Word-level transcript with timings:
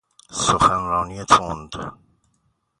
سخنرانی 0.43 1.23
تند 1.25 1.71